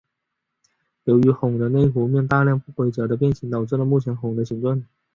[1.03, 4.83] 由于拱的内弧面大量不规则的变形导致了目前拱的形状。